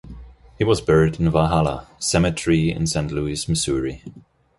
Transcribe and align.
He 0.57 0.63
was 0.63 0.81
buried 0.81 1.19
in 1.19 1.29
Valhalla 1.29 1.85
Cemetery 1.99 2.71
in 2.71 2.87
Saint 2.87 3.11
Louis, 3.11 3.47
Missouri. 3.47 4.01